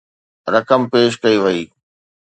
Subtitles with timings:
[0.53, 1.61] رقم پيش ڪئي وئي.